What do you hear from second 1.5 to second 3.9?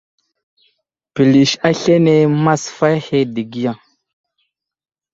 aslane masfay ahe dəgiya.